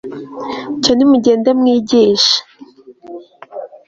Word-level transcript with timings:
cyo 0.81 0.91
nimugende 0.95 1.49
mwigishe 1.59 2.37